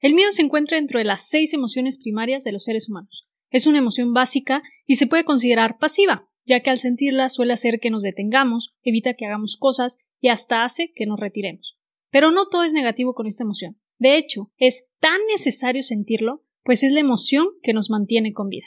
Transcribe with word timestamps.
El 0.00 0.14
miedo 0.14 0.30
se 0.30 0.42
encuentra 0.42 0.76
dentro 0.76 0.98
de 0.98 1.04
las 1.04 1.28
seis 1.28 1.52
emociones 1.52 1.98
primarias 1.98 2.44
de 2.44 2.52
los 2.52 2.64
seres 2.64 2.88
humanos. 2.88 3.28
Es 3.50 3.66
una 3.66 3.78
emoción 3.78 4.12
básica 4.12 4.62
y 4.86 4.94
se 4.94 5.06
puede 5.06 5.24
considerar 5.24 5.78
pasiva, 5.78 6.28
ya 6.44 6.60
que 6.60 6.70
al 6.70 6.78
sentirla 6.78 7.28
suele 7.28 7.52
hacer 7.52 7.80
que 7.80 7.90
nos 7.90 8.02
detengamos, 8.02 8.74
evita 8.82 9.14
que 9.14 9.26
hagamos 9.26 9.56
cosas 9.58 9.98
y 10.20 10.28
hasta 10.28 10.62
hace 10.62 10.92
que 10.94 11.06
nos 11.06 11.18
retiremos. 11.18 11.78
Pero 12.10 12.30
no 12.30 12.48
todo 12.48 12.62
es 12.62 12.72
negativo 12.72 13.14
con 13.14 13.26
esta 13.26 13.42
emoción. 13.42 13.80
De 13.98 14.16
hecho, 14.16 14.52
es 14.56 14.88
tan 15.00 15.18
necesario 15.28 15.82
sentirlo, 15.82 16.44
pues 16.62 16.84
es 16.84 16.92
la 16.92 17.00
emoción 17.00 17.48
que 17.62 17.72
nos 17.72 17.90
mantiene 17.90 18.32
con 18.32 18.48
vida. 18.48 18.66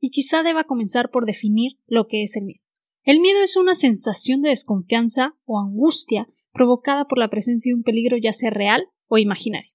y 0.00 0.10
quizá 0.10 0.42
deba 0.42 0.64
comenzar 0.64 1.10
por 1.10 1.26
definir 1.26 1.72
lo 1.86 2.06
que 2.06 2.22
es 2.22 2.36
el 2.36 2.44
miedo. 2.44 2.62
El 3.04 3.20
miedo 3.20 3.42
es 3.42 3.56
una 3.56 3.74
sensación 3.74 4.42
de 4.42 4.50
desconfianza 4.50 5.34
o 5.44 5.58
angustia 5.58 6.28
provocada 6.52 7.06
por 7.06 7.18
la 7.18 7.30
presencia 7.30 7.70
de 7.70 7.76
un 7.76 7.82
peligro 7.82 8.16
ya 8.16 8.32
sea 8.32 8.50
real 8.50 8.86
o 9.06 9.18
imaginario. 9.18 9.72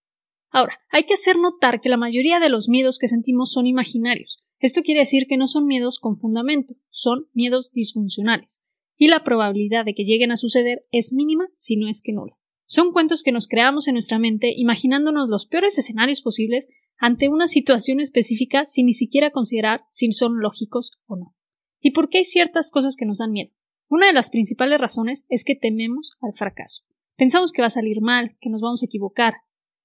Ahora, 0.49 0.79
hay 0.89 1.05
que 1.05 1.15
hacer 1.15 1.39
notar 1.39 1.81
que 1.81 1.89
la 1.89 1.97
mayoría 1.97 2.39
de 2.39 2.49
los 2.49 2.69
miedos 2.69 2.99
que 2.99 3.07
sentimos 3.07 3.51
son 3.51 3.65
imaginarios. 3.65 4.37
Esto 4.59 4.81
quiere 4.83 4.99
decir 4.99 5.25
que 5.27 5.37
no 5.37 5.47
son 5.47 5.65
miedos 5.65 5.97
con 5.97 6.17
fundamento, 6.17 6.75
son 6.89 7.27
miedos 7.33 7.71
disfuncionales, 7.71 8.61
y 8.95 9.07
la 9.07 9.23
probabilidad 9.23 9.83
de 9.83 9.95
que 9.95 10.03
lleguen 10.03 10.31
a 10.31 10.37
suceder 10.37 10.85
es 10.91 11.11
mínima 11.11 11.47
si 11.55 11.75
no 11.75 11.89
es 11.89 12.01
que 12.01 12.13
nula. 12.13 12.37
Son 12.73 12.91
cuentos 12.91 13.21
que 13.21 13.31
nos 13.31 13.47
creamos 13.47 13.87
en 13.87 13.93
nuestra 13.93 14.17
mente 14.17 14.51
imaginándonos 14.57 15.29
los 15.29 15.45
peores 15.45 15.77
escenarios 15.77 16.21
posibles 16.21 16.69
ante 16.97 17.29
una 17.29 17.47
situación 17.47 17.99
específica 17.99 18.65
sin 18.65 18.87
ni 18.87 18.93
siquiera 18.93 19.29
considerar 19.29 19.85
si 19.91 20.11
son 20.11 20.39
lógicos 20.39 20.89
o 21.05 21.15
no. 21.15 21.35
¿Y 21.81 21.91
por 21.91 22.09
qué 22.09 22.17
hay 22.17 22.23
ciertas 22.23 22.71
cosas 22.71 22.95
que 22.95 23.05
nos 23.05 23.19
dan 23.19 23.31
miedo? 23.31 23.51
Una 23.89 24.07
de 24.07 24.13
las 24.13 24.31
principales 24.31 24.81
razones 24.81 25.23
es 25.29 25.43
que 25.43 25.53
tememos 25.53 26.13
al 26.19 26.33
fracaso. 26.33 26.81
Pensamos 27.15 27.51
que 27.51 27.61
va 27.61 27.67
a 27.67 27.69
salir 27.69 28.01
mal, 28.01 28.37
que 28.41 28.49
nos 28.49 28.61
vamos 28.61 28.81
a 28.81 28.87
equivocar, 28.87 29.35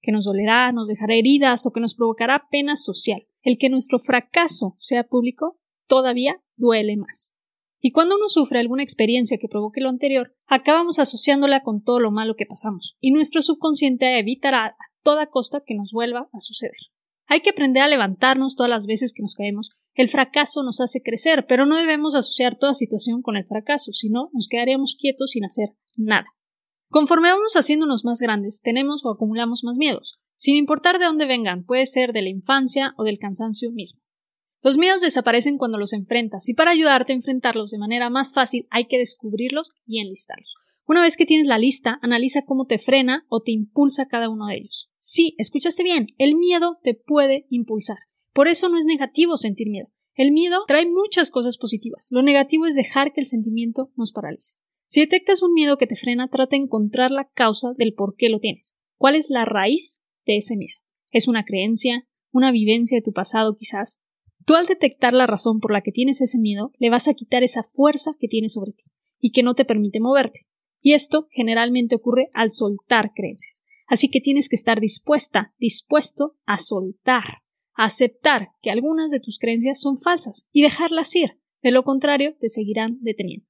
que 0.01 0.11
nos 0.11 0.25
dolerá, 0.25 0.73
nos 0.73 0.89
dejará 0.89 1.15
heridas 1.15 1.67
o 1.67 1.73
que 1.73 1.81
nos 1.81 1.95
provocará 1.95 2.49
pena 2.51 2.75
social. 2.75 3.27
El 3.43 3.59
que 3.59 3.69
nuestro 3.69 3.99
fracaso 3.99 4.77
sea 4.79 5.05
público 5.05 5.61
todavía 5.89 6.41
duele 6.57 6.97
más. 6.97 7.35
Y 7.81 7.93
cuando 7.93 8.17
uno 8.17 8.29
sufre 8.29 8.59
alguna 8.59 8.83
experiencia 8.83 9.39
que 9.39 9.49
provoque 9.49 9.81
lo 9.81 9.89
anterior, 9.89 10.35
acabamos 10.47 10.99
asociándola 10.99 11.63
con 11.63 11.83
todo 11.83 12.01
lo 12.01 12.11
malo 12.11 12.35
que 12.37 12.47
pasamos, 12.47 12.97
y 13.01 13.13
nuestro 13.13 13.41
subconsciente 13.41 14.19
evitará 14.19 14.67
a 14.67 14.77
toda 15.03 15.31
costa 15.31 15.63
que 15.65 15.75
nos 15.75 15.93
vuelva 15.93 16.29
a 16.33 16.41
suceder. 16.41 16.77
Hay 17.27 17.41
que 17.41 17.51
aprender 17.51 17.83
a 17.83 17.89
levantarnos 17.89 18.57
todas 18.57 18.71
las 18.71 18.87
veces 18.87 19.13
que 19.13 19.23
nos 19.23 19.35
caemos. 19.35 19.71
El 19.95 20.09
fracaso 20.09 20.63
nos 20.63 20.81
hace 20.81 21.03
crecer, 21.03 21.47
pero 21.47 21.67
no 21.67 21.77
debemos 21.77 22.15
asociar 22.15 22.59
toda 22.59 22.73
situación 22.73 23.21
con 23.21 23.37
el 23.37 23.45
fracaso, 23.45 23.93
sino 23.93 24.31
nos 24.33 24.49
quedaríamos 24.49 24.97
quietos 24.99 25.33
sin 25.33 25.45
hacer 25.45 25.71
nada. 25.95 26.27
Conforme 26.91 27.31
vamos 27.31 27.55
haciéndonos 27.55 28.05
más 28.05 28.19
grandes, 28.19 28.63
tenemos 28.63 29.05
o 29.05 29.11
acumulamos 29.11 29.63
más 29.63 29.77
miedos, 29.77 30.19
sin 30.37 30.57
importar 30.57 30.99
de 30.99 31.05
dónde 31.05 31.27
vengan, 31.27 31.65
puede 31.65 31.85
ser 31.85 32.13
de 32.13 32.23
la 32.23 32.31
infancia 32.31 32.95
o 32.97 33.05
del 33.05 33.19
cansancio 33.19 33.71
mismo. 33.71 34.01
Los 34.63 34.77
miedos 34.77 35.01
desaparecen 35.01 35.57
cuando 35.57 35.79
los 35.79 35.93
enfrentas, 35.93 36.49
y 36.49 36.55
para 36.55 36.73
ayudarte 36.73 37.13
a 37.13 37.17
enfrentarlos 37.17 37.71
de 37.71 37.79
manera 37.79 38.11
más 38.11 38.35
fácil 38.35 38.67
hay 38.71 38.87
que 38.87 38.99
descubrirlos 38.99 39.73
y 39.87 40.01
enlistarlos. 40.01 40.55
Una 40.87 41.03
vez 41.03 41.17
que 41.17 41.27
tienes 41.27 41.47
la 41.47 41.59
lista, 41.59 41.99
analiza 42.03 42.47
cómo 42.47 42.67
te 42.67 42.79
frena 42.79 43.27
o 43.29 43.43
te 43.43 43.53
impulsa 43.53 44.09
cada 44.09 44.31
uno 44.31 44.47
de 44.47 44.57
ellos. 44.57 44.91
Sí, 44.99 45.35
escuchaste 45.39 45.83
bien, 45.83 46.09
el 46.17 46.35
miedo 46.35 46.79
te 46.83 46.95
puede 46.95 47.47
impulsar. 47.51 47.99
Por 48.33 48.49
eso 48.49 48.69
no 48.69 48.79
es 48.79 48.85
negativo 48.85 49.37
sentir 49.37 49.69
miedo. 49.69 49.89
El 50.15 50.33
miedo 50.33 50.65
trae 50.67 50.87
muchas 50.87 51.31
cosas 51.31 51.59
positivas. 51.59 52.09
Lo 52.11 52.23
negativo 52.23 52.67
es 52.67 52.75
dejar 52.75 53.13
que 53.13 53.21
el 53.21 53.27
sentimiento 53.27 53.93
nos 53.97 54.13
paralice. 54.13 54.57
Si 54.87 55.01
detectas 55.01 55.43
un 55.43 55.53
miedo 55.53 55.77
que 55.77 55.87
te 55.87 55.95
frena, 55.95 56.29
trata 56.29 56.57
de 56.57 56.63
encontrar 56.63 57.11
la 57.11 57.29
causa 57.29 57.75
del 57.77 57.93
por 57.93 58.17
qué 58.17 58.29
lo 58.29 58.41
tienes. 58.41 58.75
¿Cuál 58.97 59.15
es 59.15 59.29
la 59.29 59.45
raíz 59.45 60.03
de 60.27 60.39
ese 60.39 60.57
miedo? 60.57 60.79
¿Es 61.11 61.29
una 61.29 61.45
creencia? 61.45 62.09
¿Una 62.33 62.51
vivencia 62.51 62.97
de 62.97 63.03
tu 63.03 63.13
pasado 63.13 63.57
quizás? 63.57 64.01
Tú 64.49 64.55
al 64.55 64.65
detectar 64.65 65.13
la 65.13 65.27
razón 65.27 65.61
por 65.61 65.75
la 65.75 65.83
que 65.83 65.93
tienes 65.93 66.23
ese 66.23 66.39
miedo, 66.39 66.73
le 66.79 66.89
vas 66.89 67.07
a 67.07 67.13
quitar 67.13 67.43
esa 67.43 67.63
fuerza 67.63 68.13
que 68.19 68.29
tiene 68.29 68.49
sobre 68.49 68.73
ti 68.73 68.85
y 69.21 69.31
que 69.31 69.43
no 69.43 69.55
te 69.55 69.67
permite 69.67 70.01
moverte. 70.01 70.47
Y 70.81 70.95
esto 70.95 71.29
generalmente 71.33 71.95
ocurre 71.95 72.31
al 72.33 72.51
soltar 72.51 73.13
creencias. 73.15 73.63
Así 73.87 74.09
que 74.09 74.23
tienes 74.23 74.49
que 74.49 74.57
estar 74.57 74.81
dispuesta, 74.81 75.53
dispuesto 75.59 76.39
a 76.47 76.57
soltar, 76.57 77.43
a 77.75 77.85
aceptar 77.85 78.53
que 78.63 78.71
algunas 78.71 79.11
de 79.11 79.21
tus 79.21 79.39
creencias 79.39 79.83
son 79.83 79.99
falsas 79.99 80.47
y 80.51 80.63
dejarlas 80.63 81.15
ir. 81.15 81.39
De 81.61 81.71
lo 81.71 81.83
contrario, 81.83 82.35
te 82.41 82.49
seguirán 82.49 82.97
deteniendo. 83.03 83.47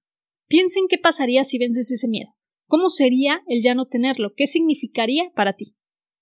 Piensa 0.48 0.80
en 0.80 0.88
qué 0.88 0.98
pasaría 0.98 1.44
si 1.44 1.58
vences 1.58 1.92
ese 1.92 2.08
miedo. 2.08 2.34
¿Cómo 2.66 2.90
sería 2.90 3.42
el 3.46 3.62
ya 3.62 3.76
no 3.76 3.86
tenerlo? 3.86 4.32
¿Qué 4.36 4.48
significaría 4.48 5.30
para 5.36 5.52
ti? 5.52 5.76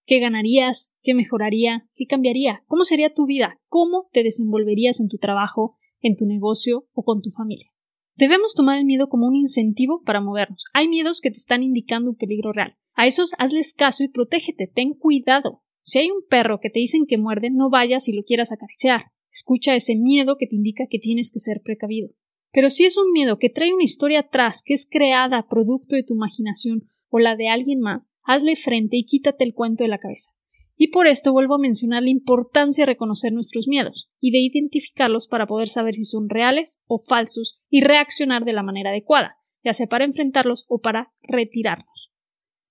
¿Qué 0.06 0.20
ganarías? 0.20 0.92
¿Qué 1.02 1.14
mejoraría? 1.14 1.88
¿Qué 1.96 2.06
cambiaría? 2.06 2.62
¿Cómo 2.66 2.84
sería 2.84 3.12
tu 3.12 3.26
vida? 3.26 3.58
¿Cómo 3.66 4.08
te 4.12 4.22
desenvolverías 4.22 5.00
en 5.00 5.08
tu 5.08 5.18
trabajo, 5.18 5.76
en 6.00 6.14
tu 6.14 6.26
negocio 6.26 6.86
o 6.92 7.02
con 7.02 7.22
tu 7.22 7.30
familia? 7.30 7.72
Debemos 8.14 8.54
tomar 8.54 8.78
el 8.78 8.84
miedo 8.84 9.08
como 9.08 9.26
un 9.26 9.34
incentivo 9.34 10.02
para 10.04 10.20
movernos. 10.20 10.62
Hay 10.72 10.86
miedos 10.86 11.20
que 11.20 11.30
te 11.30 11.38
están 11.38 11.64
indicando 11.64 12.10
un 12.10 12.16
peligro 12.16 12.52
real. 12.52 12.76
A 12.94 13.08
esos 13.08 13.32
hazles 13.38 13.74
caso 13.74 14.04
y 14.04 14.08
protégete, 14.08 14.70
ten 14.72 14.94
cuidado. 14.94 15.64
Si 15.82 15.98
hay 15.98 16.08
un 16.12 16.24
perro 16.28 16.60
que 16.60 16.70
te 16.70 16.78
dicen 16.78 17.06
que 17.06 17.18
muerde, 17.18 17.50
no 17.50 17.68
vayas 17.68 18.08
y 18.08 18.12
lo 18.12 18.22
quieras 18.22 18.52
acariciar. 18.52 19.06
Escucha 19.32 19.74
ese 19.74 19.96
miedo 19.96 20.36
que 20.38 20.46
te 20.46 20.54
indica 20.54 20.84
que 20.88 21.00
tienes 21.00 21.32
que 21.32 21.40
ser 21.40 21.62
precavido. 21.64 22.10
Pero 22.52 22.70
si 22.70 22.84
es 22.84 22.96
un 22.96 23.10
miedo 23.10 23.38
que 23.38 23.50
trae 23.50 23.74
una 23.74 23.82
historia 23.82 24.20
atrás, 24.20 24.62
que 24.64 24.72
es 24.72 24.88
creada 24.88 25.48
producto 25.48 25.96
de 25.96 26.04
tu 26.04 26.14
imaginación 26.14 26.88
o 27.08 27.18
la 27.18 27.36
de 27.36 27.48
alguien 27.48 27.80
más, 27.80 28.12
hazle 28.22 28.56
frente 28.56 28.96
y 28.96 29.04
quítate 29.04 29.44
el 29.44 29.54
cuento 29.54 29.84
de 29.84 29.88
la 29.88 29.98
cabeza. 29.98 30.32
Y 30.76 30.88
por 30.88 31.06
esto 31.06 31.32
vuelvo 31.32 31.54
a 31.54 31.58
mencionar 31.58 32.02
la 32.02 32.10
importancia 32.10 32.82
de 32.82 32.92
reconocer 32.92 33.32
nuestros 33.32 33.66
miedos 33.66 34.10
y 34.20 34.30
de 34.30 34.40
identificarlos 34.40 35.26
para 35.26 35.46
poder 35.46 35.68
saber 35.68 35.94
si 35.94 36.04
son 36.04 36.28
reales 36.28 36.82
o 36.86 36.98
falsos 36.98 37.62
y 37.70 37.80
reaccionar 37.80 38.44
de 38.44 38.52
la 38.52 38.62
manera 38.62 38.90
adecuada, 38.90 39.38
ya 39.64 39.72
sea 39.72 39.86
para 39.86 40.04
enfrentarlos 40.04 40.66
o 40.68 40.80
para 40.80 41.14
retirarnos. 41.22 42.12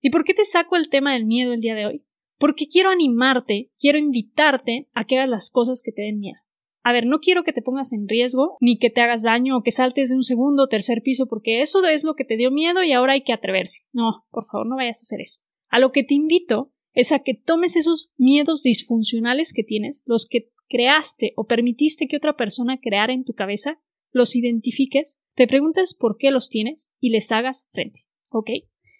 ¿Y 0.01 0.11
por 0.11 0.23
qué 0.23 0.35
te 0.35 0.45
saco 0.45 0.75
el 0.75 0.89
tema 0.89 1.13
del 1.13 1.25
miedo 1.25 1.53
el 1.53 1.61
día 1.61 1.73
de 1.73 1.87
hoy? 1.87 2.05
Porque 2.37 2.67
quiero 2.67 2.91
animarte, 2.91 3.71
quiero 3.79 3.97
invitarte 3.97 4.87
a 4.93 5.05
que 5.05 5.17
hagas 5.17 5.29
las 5.29 5.49
cosas 5.49 5.81
que 5.83 5.91
te 5.91 6.03
den 6.03 6.19
miedo. 6.19 6.44
A 6.85 6.93
ver, 6.93 7.07
no 7.07 7.17
quiero 7.19 7.43
que 7.43 7.51
te 7.51 7.63
pongas 7.63 7.93
en 7.93 8.07
riesgo, 8.07 8.57
ni 8.61 8.77
que 8.77 8.91
te 8.91 9.01
hagas 9.01 9.23
daño 9.23 9.57
o 9.57 9.63
que 9.63 9.71
saltes 9.71 10.11
de 10.11 10.15
un 10.17 10.21
segundo 10.21 10.61
o 10.61 10.67
tercer 10.67 11.01
piso, 11.01 11.25
porque 11.25 11.61
eso 11.61 11.83
es 11.83 12.03
lo 12.03 12.13
que 12.13 12.25
te 12.25 12.37
dio 12.37 12.51
miedo 12.51 12.83
y 12.83 12.91
ahora 12.91 13.13
hay 13.13 13.23
que 13.23 13.33
atreverse. 13.33 13.79
No, 13.91 14.23
por 14.29 14.45
favor, 14.45 14.67
no 14.67 14.75
vayas 14.75 14.99
a 14.99 15.01
hacer 15.01 15.19
eso. 15.19 15.39
A 15.67 15.79
lo 15.79 15.91
que 15.91 16.03
te 16.03 16.13
invito 16.13 16.71
es 16.93 17.11
a 17.11 17.23
que 17.23 17.33
tomes 17.33 17.75
esos 17.75 18.11
miedos 18.17 18.61
disfuncionales 18.61 19.51
que 19.51 19.63
tienes, 19.63 20.03
los 20.05 20.27
que 20.29 20.51
creaste 20.69 21.33
o 21.35 21.47
permitiste 21.47 22.07
que 22.07 22.17
otra 22.17 22.37
persona 22.37 22.79
creara 22.79 23.13
en 23.13 23.23
tu 23.23 23.33
cabeza, 23.33 23.81
los 24.11 24.35
identifiques, 24.35 25.19
te 25.33 25.47
preguntes 25.47 25.95
por 25.95 26.17
qué 26.19 26.29
los 26.29 26.49
tienes 26.49 26.91
y 26.99 27.09
les 27.09 27.31
hagas 27.31 27.67
frente. 27.71 28.05
¿Ok? 28.29 28.51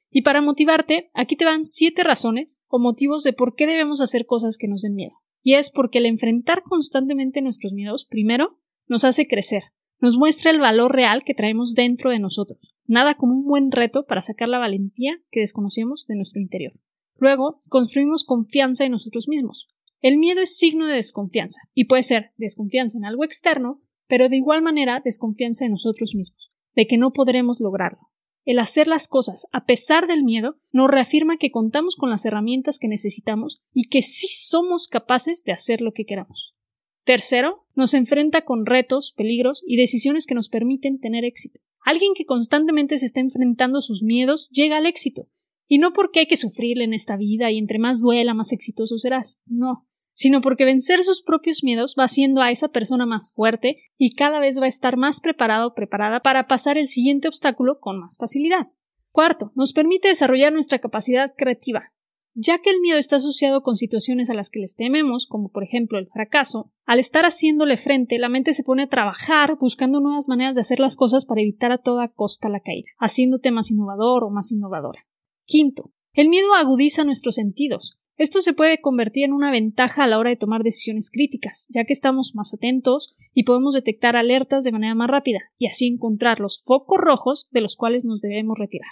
Y 0.10 0.24
para 0.24 0.42
motivarte, 0.42 1.12
aquí 1.14 1.36
te 1.36 1.46
van 1.46 1.66
siete 1.66 2.02
razones 2.02 2.60
o 2.68 2.80
motivos 2.80 3.22
de 3.22 3.34
por 3.34 3.54
qué 3.54 3.68
debemos 3.68 4.02
hacer 4.02 4.26
cosas 4.26 4.58
que 4.58 4.68
nos 4.68 4.82
den 4.82 4.96
miedo. 4.96 5.14
Y 5.46 5.54
es 5.54 5.70
porque 5.70 6.00
el 6.00 6.08
enfrentar 6.08 6.64
constantemente 6.64 7.40
nuestros 7.40 7.72
miedos, 7.72 8.04
primero, 8.04 8.58
nos 8.88 9.06
hace 9.06 9.28
crecer, 9.28 9.66
nos 10.02 10.18
muestra 10.18 10.50
el 10.50 10.60
valor 10.60 10.92
real 10.92 11.24
que 11.24 11.36
traemos 11.36 11.76
dentro 11.76 12.10
de 12.10 12.18
nosotros, 12.18 12.74
nada 12.88 13.14
como 13.14 13.36
un 13.36 13.46
buen 13.46 13.72
reto 13.72 14.08
para 14.08 14.24
sacar 14.24 14.48
la 14.48 14.58
valentía 14.58 15.20
que 15.30 15.42
desconocemos 15.42 16.08
de 16.08 16.16
nuestro 16.16 16.42
interior. 16.42 16.74
Luego, 17.18 17.62
construimos 17.70 18.24
confianza 18.24 18.86
en 18.86 18.94
nosotros 18.94 19.28
mismos. 19.28 19.68
El 20.02 20.18
miedo 20.18 20.42
es 20.42 20.58
signo 20.58 20.88
de 20.88 20.96
desconfianza, 20.96 21.62
y 21.76 21.86
puede 21.86 22.02
ser 22.02 22.32
desconfianza 22.38 22.98
en 22.98 23.06
algo 23.06 23.24
externo, 23.24 23.84
pero 24.08 24.30
de 24.30 24.38
igual 24.38 24.64
manera 24.64 25.00
desconfianza 25.06 25.66
en 25.66 25.74
nosotros 25.74 26.16
mismos, 26.16 26.52
de 26.74 26.88
que 26.88 26.98
no 26.98 27.14
podremos 27.14 27.60
lograrlo. 27.60 28.00
El 28.46 28.60
hacer 28.60 28.88
las 28.88 29.08
cosas 29.08 29.48
a 29.52 29.66
pesar 29.66 30.08
del 30.08 30.24
miedo 30.24 30.58
nos 30.72 30.90
reafirma 30.90 31.38
que 31.38 31.50
contamos 31.50 31.96
con 31.96 32.12
las 32.12 32.26
herramientas 32.26 32.78
que 32.78 32.88
necesitamos 32.88 33.60
y 33.74 33.90
que 33.90 34.04
sí 34.04 34.28
somos 34.30 34.88
capaces 34.88 35.44
de 35.44 35.52
hacer 35.52 35.82
lo 35.82 35.94
que 35.94 36.06
queramos. 36.06 36.56
Tercero, 37.04 37.66
nos 37.74 37.96
enfrenta 37.96 38.46
con 38.46 38.68
retos, 38.68 39.14
peligros 39.18 39.64
y 39.66 39.78
decisiones 39.78 40.28
que 40.28 40.36
nos 40.36 40.50
permiten 40.50 41.00
tener 41.00 41.26
éxito. 41.26 41.60
Alguien 41.84 42.14
que 42.16 42.26
constantemente 42.26 42.98
se 43.00 43.08
está 43.08 43.20
enfrentando 43.20 43.80
a 43.80 43.82
sus 43.82 44.04
miedos 44.04 44.50
llega 44.50 44.78
al 44.78 44.86
éxito, 44.86 45.28
Y 45.68 45.80
no 45.80 45.94
porque 45.94 46.20
hay 46.20 46.28
que 46.28 46.36
sufrirle 46.36 46.84
en 46.84 46.94
esta 46.94 47.18
vida 47.18 47.50
y 47.50 47.58
entre 47.58 47.80
más 47.80 48.00
duela, 48.00 48.36
más 48.36 48.52
exitoso 48.52 49.00
serás. 49.00 49.40
No, 49.48 49.88
sino 50.16 50.42
porque 50.42 50.66
vencer 50.66 51.04
sus 51.04 51.22
propios 51.22 51.64
miedos 51.64 51.96
va 52.00 52.06
haciendo 52.06 52.42
a 52.42 52.50
esa 52.50 52.70
persona 52.70 53.06
más 53.06 53.32
fuerte 53.32 53.84
y 53.98 54.16
cada 54.16 54.40
vez 54.40 54.60
va 54.60 54.66
a 54.66 54.70
estar 54.70 54.98
más 54.98 55.20
preparado 55.20 55.68
o 55.68 55.74
preparada 55.76 56.22
para 56.22 56.48
pasar 56.48 56.78
el 56.78 56.88
siguiente 56.88 57.28
obstáculo 57.28 57.80
con 57.80 58.00
más 58.00 58.18
facilidad. 58.18 58.70
Cuarto, 59.12 59.52
nos 59.56 59.74
permite 59.74 60.08
desarrollar 60.08 60.54
nuestra 60.54 60.80
capacidad 60.80 61.34
creativa. 61.38 61.92
Ya 62.34 62.60
que 62.60 62.70
el 62.70 62.82
miedo 62.82 62.98
está 62.98 63.18
asociado 63.18 63.62
con 63.62 63.76
situaciones 63.76 64.30
a 64.30 64.34
las 64.34 64.50
que 64.50 64.60
les 64.60 64.76
tememos, 64.76 65.28
como 65.28 65.50
por 65.50 65.64
ejemplo 65.64 66.00
el 66.00 66.08
fracaso, 66.08 66.72
al 66.86 67.00
estar 67.00 67.24
haciéndole 67.24 67.78
frente, 67.78 68.18
la 68.18 68.28
mente 68.28 68.54
se 68.54 68.64
pone 68.64 68.84
a 68.84 68.90
trabajar 68.90 69.58
buscando 69.58 70.02
nuevas 70.02 70.28
maneras 70.28 70.56
de 70.56 70.62
hacer 70.62 70.80
las 70.80 70.96
cosas 70.96 71.26
para 71.26 71.42
evitar 71.42 71.72
a 71.72 71.78
toda 71.78 72.10
costa 72.10 72.50
la 72.50 72.60
caída, 72.62 72.90
haciéndote 73.00 73.52
más 73.52 73.72
innovador 73.72 74.24
o 74.24 74.30
más 74.30 74.52
innovadora. 74.52 75.06
Quinto, 75.46 75.92
el 76.12 76.30
miedo 76.30 76.54
agudiza 76.56 77.04
nuestros 77.04 77.36
sentidos. 77.36 77.98
Esto 78.18 78.42
se 78.42 78.54
puede 78.54 78.80
convertir 78.80 79.26
en 79.26 79.34
una 79.34 79.52
ventaja 79.52 80.04
a 80.04 80.08
la 80.08 80.18
hora 80.18 80.30
de 80.30 80.38
tomar 80.38 80.64
decisiones 80.64 81.12
críticas, 81.12 81.68
ya 81.70 81.84
que 81.84 81.92
estamos 81.92 82.32
más 82.34 82.54
atentos 82.54 83.14
y 83.34 83.44
podemos 83.44 83.74
detectar 83.74 84.16
alertas 84.16 84.64
de 84.64 84.72
manera 84.72 84.96
más 84.96 85.10
rápida 85.10 85.40
y 85.58 85.68
así 85.68 85.88
encontrar 85.88 86.40
los 86.40 86.62
focos 86.64 86.98
rojos 86.98 87.50
de 87.52 87.60
los 87.60 87.76
cuales 87.76 88.06
nos 88.06 88.22
debemos 88.22 88.58
retirar. 88.58 88.92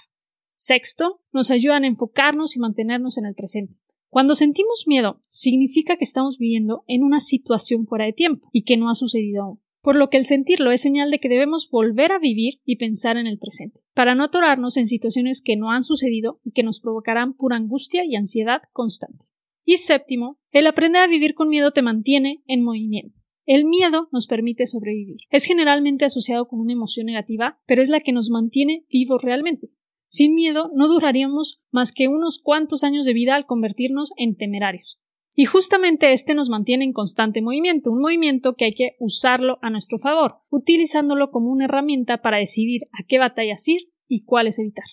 Sexto, 0.54 1.22
nos 1.32 1.50
ayudan 1.50 1.84
a 1.84 1.86
enfocarnos 1.86 2.54
y 2.54 2.60
mantenernos 2.60 3.16
en 3.16 3.24
el 3.24 3.34
presente. 3.34 3.78
Cuando 4.08 4.34
sentimos 4.34 4.84
miedo, 4.86 5.22
significa 5.26 5.96
que 5.96 6.04
estamos 6.04 6.38
viviendo 6.38 6.84
en 6.86 7.02
una 7.02 7.18
situación 7.18 7.86
fuera 7.86 8.04
de 8.04 8.12
tiempo 8.12 8.48
y 8.52 8.62
que 8.62 8.76
no 8.76 8.90
ha 8.90 8.94
sucedido 8.94 9.42
aún. 9.42 9.63
Por 9.84 9.96
lo 9.96 10.08
que 10.08 10.16
el 10.16 10.24
sentirlo 10.24 10.72
es 10.72 10.80
señal 10.80 11.10
de 11.10 11.18
que 11.18 11.28
debemos 11.28 11.68
volver 11.70 12.10
a 12.10 12.18
vivir 12.18 12.54
y 12.64 12.76
pensar 12.76 13.18
en 13.18 13.26
el 13.26 13.38
presente, 13.38 13.82
para 13.92 14.14
no 14.14 14.24
atorarnos 14.24 14.78
en 14.78 14.86
situaciones 14.86 15.42
que 15.42 15.56
no 15.56 15.72
han 15.72 15.82
sucedido 15.82 16.40
y 16.42 16.52
que 16.52 16.62
nos 16.62 16.80
provocarán 16.80 17.34
pura 17.34 17.56
angustia 17.56 18.02
y 18.06 18.16
ansiedad 18.16 18.62
constante. 18.72 19.26
Y 19.62 19.76
séptimo, 19.76 20.38
el 20.52 20.66
aprender 20.66 21.02
a 21.02 21.06
vivir 21.06 21.34
con 21.34 21.50
miedo 21.50 21.72
te 21.72 21.82
mantiene 21.82 22.42
en 22.46 22.64
movimiento. 22.64 23.20
El 23.44 23.66
miedo 23.66 24.08
nos 24.10 24.26
permite 24.26 24.66
sobrevivir. 24.66 25.18
Es 25.28 25.44
generalmente 25.44 26.06
asociado 26.06 26.48
con 26.48 26.60
una 26.60 26.72
emoción 26.72 27.04
negativa, 27.04 27.60
pero 27.66 27.82
es 27.82 27.90
la 27.90 28.00
que 28.00 28.12
nos 28.12 28.30
mantiene 28.30 28.86
vivos 28.88 29.20
realmente. 29.20 29.68
Sin 30.08 30.34
miedo 30.34 30.70
no 30.74 30.88
duraríamos 30.88 31.60
más 31.70 31.92
que 31.92 32.08
unos 32.08 32.38
cuantos 32.38 32.84
años 32.84 33.04
de 33.04 33.12
vida 33.12 33.34
al 33.34 33.44
convertirnos 33.44 34.12
en 34.16 34.34
temerarios. 34.34 34.98
Y 35.36 35.46
justamente 35.46 36.12
este 36.12 36.34
nos 36.34 36.48
mantiene 36.48 36.84
en 36.84 36.92
constante 36.92 37.42
movimiento, 37.42 37.90
un 37.90 38.00
movimiento 38.00 38.54
que 38.54 38.66
hay 38.66 38.74
que 38.74 38.96
usarlo 39.00 39.58
a 39.62 39.70
nuestro 39.70 39.98
favor, 39.98 40.36
utilizándolo 40.48 41.32
como 41.32 41.50
una 41.50 41.64
herramienta 41.64 42.22
para 42.22 42.38
decidir 42.38 42.82
a 42.92 43.04
qué 43.06 43.18
batallas 43.18 43.66
ir 43.66 43.90
y 44.06 44.22
cuáles 44.22 44.60
evitar. 44.60 44.84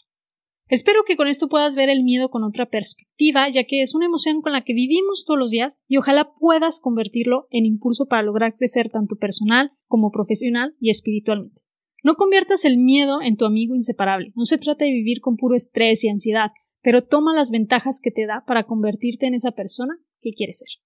Espero 0.68 1.04
que 1.06 1.18
con 1.18 1.28
esto 1.28 1.48
puedas 1.48 1.76
ver 1.76 1.90
el 1.90 2.04
miedo 2.04 2.30
con 2.30 2.44
otra 2.44 2.70
perspectiva, 2.70 3.50
ya 3.50 3.66
que 3.66 3.82
es 3.82 3.94
una 3.94 4.06
emoción 4.06 4.42
con 4.42 4.54
la 4.54 4.64
que 4.64 4.74
vivimos 4.74 5.26
todos 5.26 5.38
los 5.38 5.52
días 5.52 5.78
y 5.88 5.98
ojalá 5.98 6.34
puedas 6.40 6.80
convertirlo 6.80 7.46
en 7.52 7.66
impulso 7.66 8.08
para 8.08 8.24
lograr 8.24 8.56
crecer 8.56 8.90
tanto 8.90 9.18
personal 9.18 9.74
como 9.88 10.12
profesional 10.12 10.74
y 10.80 10.90
espiritualmente. 10.90 11.62
No 12.04 12.16
conviertas 12.16 12.66
el 12.66 12.78
miedo 12.80 13.22
en 13.22 13.36
tu 13.36 13.46
amigo 13.46 13.76
inseparable. 13.76 14.32
No 14.36 14.46
se 14.46 14.58
trata 14.58 14.86
de 14.86 14.92
vivir 14.92 15.20
con 15.20 15.36
puro 15.36 15.56
estrés 15.56 16.04
y 16.04 16.10
ansiedad, 16.10 16.52
pero 16.82 17.04
toma 17.04 17.36
las 17.36 17.52
ventajas 17.52 18.00
que 18.02 18.10
te 18.10 18.26
da 18.26 18.44
para 18.48 18.64
convertirte 18.64 19.28
en 19.28 19.36
esa 19.36 19.52
persona 19.52 20.00
que 20.22 20.32
quieres 20.32 20.60
ser. 20.60 20.82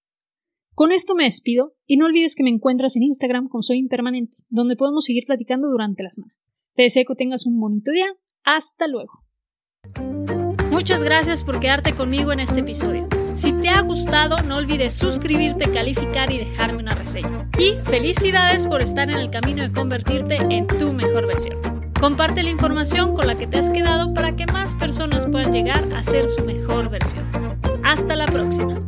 Con 0.73 0.91
esto 0.91 1.15
me 1.15 1.23
despido 1.23 1.73
y 1.85 1.97
no 1.97 2.05
olvides 2.05 2.35
que 2.35 2.43
me 2.43 2.49
encuentras 2.49 2.95
en 2.95 3.03
Instagram 3.03 3.47
como 3.47 3.61
Soy 3.61 3.77
Impermanente, 3.77 4.35
donde 4.49 4.75
podemos 4.75 5.05
seguir 5.05 5.23
platicando 5.25 5.69
durante 5.69 6.03
la 6.03 6.11
semana. 6.11 6.33
Te 6.75 6.83
deseo 6.83 7.05
que 7.07 7.15
tengas 7.15 7.45
un 7.45 7.59
bonito 7.59 7.91
día. 7.91 8.07
Hasta 8.43 8.87
luego. 8.87 9.23
Muchas 10.69 11.01
gracias 11.01 11.45
por 11.45 11.61
quedarte 11.61 11.93
conmigo 11.93 12.33
en 12.33 12.41
este 12.41 12.59
episodio. 12.59 13.07
Si 13.35 13.53
te 13.53 13.69
ha 13.69 13.79
gustado, 13.81 14.35
no 14.43 14.57
olvides 14.57 14.93
suscribirte, 14.93 15.71
calificar 15.71 16.31
y 16.31 16.39
dejarme 16.39 16.79
una 16.79 16.93
reseña. 16.93 17.49
Y 17.57 17.79
felicidades 17.89 18.67
por 18.67 18.81
estar 18.81 19.09
en 19.09 19.17
el 19.17 19.29
camino 19.29 19.63
de 19.63 19.71
convertirte 19.71 20.35
en 20.35 20.67
tu 20.67 20.91
mejor 20.91 21.27
versión. 21.27 21.57
Comparte 21.99 22.43
la 22.43 22.49
información 22.49 23.15
con 23.15 23.27
la 23.27 23.35
que 23.35 23.47
te 23.47 23.57
has 23.57 23.69
quedado 23.69 24.13
para 24.13 24.35
que 24.35 24.45
más 24.47 24.75
personas 24.75 25.25
puedan 25.27 25.53
llegar 25.53 25.81
a 25.93 26.03
ser 26.03 26.27
su 26.27 26.43
mejor 26.43 26.89
versión. 26.89 27.25
Hasta 27.83 28.17
la 28.17 28.25
próxima. 28.25 28.85